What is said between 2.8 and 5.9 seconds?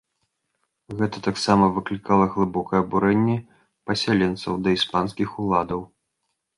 абурэнне пасяленцаў да іспанскіх уладаў.